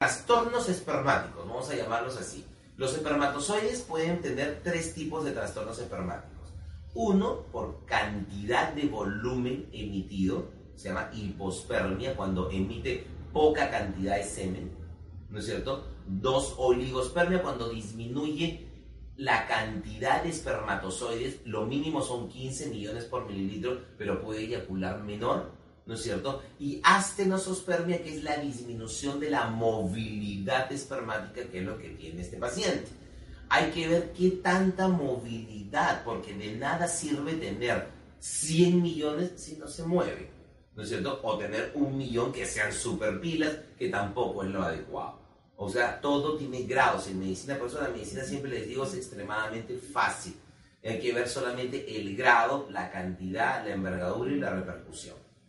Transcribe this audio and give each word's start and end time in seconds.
Trastornos 0.00 0.68
espermáticos, 0.68 1.44
vamos 1.48 1.68
a 1.70 1.74
llamarlos 1.74 2.16
así. 2.16 2.46
Los 2.76 2.94
espermatozoides 2.94 3.82
pueden 3.82 4.22
tener 4.22 4.60
tres 4.62 4.94
tipos 4.94 5.24
de 5.24 5.32
trastornos 5.32 5.76
espermáticos. 5.80 6.52
Uno, 6.94 7.46
por 7.50 7.84
cantidad 7.84 8.72
de 8.74 8.86
volumen 8.86 9.68
emitido, 9.72 10.52
se 10.76 10.90
llama 10.90 11.10
hipospermia, 11.12 12.14
cuando 12.14 12.48
emite 12.48 13.08
poca 13.32 13.72
cantidad 13.72 14.14
de 14.14 14.22
semen, 14.22 14.70
¿no 15.30 15.40
es 15.40 15.46
cierto? 15.46 15.88
Dos, 16.06 16.54
oligospermia, 16.58 17.42
cuando 17.42 17.68
disminuye 17.68 18.68
la 19.16 19.48
cantidad 19.48 20.22
de 20.22 20.28
espermatozoides, 20.28 21.44
lo 21.44 21.66
mínimo 21.66 22.02
son 22.02 22.28
15 22.28 22.68
millones 22.68 23.04
por 23.04 23.26
mililitro, 23.26 23.80
pero 23.98 24.22
puede 24.22 24.44
eyacular 24.44 25.02
menor, 25.02 25.57
¿no 25.88 25.94
es 25.94 26.02
cierto? 26.02 26.40
Y 26.60 26.80
astenosospermia, 26.84 28.00
que 28.04 28.16
es 28.16 28.22
la 28.22 28.36
disminución 28.36 29.18
de 29.18 29.30
la 29.30 29.48
movilidad 29.48 30.70
espermática, 30.70 31.50
que 31.50 31.58
es 31.58 31.64
lo 31.64 31.76
que 31.76 31.88
tiene 31.88 32.22
este 32.22 32.36
paciente 32.36 32.88
hay 33.48 33.70
que 33.70 33.88
ver 33.88 34.12
qué 34.12 34.30
tanta 34.42 34.88
movilidad, 34.88 36.04
porque 36.04 36.34
de 36.34 36.56
nada 36.56 36.86
sirve 36.86 37.34
tener 37.34 37.88
100 38.18 38.82
millones 38.82 39.32
si 39.36 39.56
no 39.56 39.68
se 39.68 39.84
mueve, 39.84 40.30
¿no 40.74 40.82
es 40.82 40.88
cierto? 40.88 41.20
O 41.22 41.38
tener 41.38 41.72
un 41.74 41.96
millón 41.96 42.32
que 42.32 42.44
sean 42.44 42.72
super 42.72 43.20
pilas, 43.20 43.56
que 43.78 43.88
tampoco 43.88 44.44
es 44.44 44.50
lo 44.50 44.62
adecuado. 44.62 45.18
O 45.56 45.68
sea, 45.68 46.00
todo 46.00 46.36
tiene 46.36 46.62
grados 46.62 47.08
en 47.08 47.18
medicina, 47.18 47.58
por 47.58 47.68
eso 47.68 47.80
la 47.80 47.88
medicina 47.88 48.22
siempre 48.22 48.50
les 48.50 48.68
digo 48.68 48.84
es 48.84 48.94
extremadamente 48.94 49.76
fácil. 49.78 50.36
Hay 50.84 51.00
que 51.00 51.12
ver 51.12 51.28
solamente 51.28 51.96
el 51.96 52.16
grado, 52.16 52.68
la 52.70 52.90
cantidad, 52.90 53.66
la 53.66 53.74
envergadura 53.74 54.30
y 54.30 54.38
la 54.38 54.50
repercusión. 54.50 55.16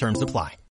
Terms 0.00 0.22
apply. 0.22 0.60